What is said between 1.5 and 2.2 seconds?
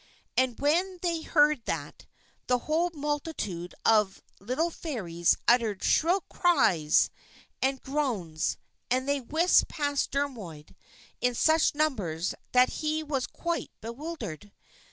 that,